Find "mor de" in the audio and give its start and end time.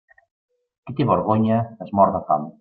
2.01-2.25